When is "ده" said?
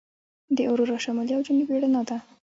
2.09-2.17